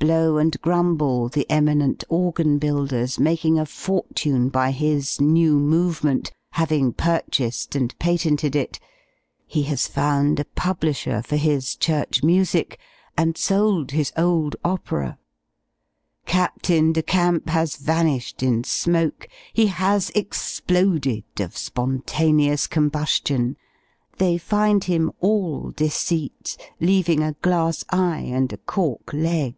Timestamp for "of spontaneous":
21.40-22.66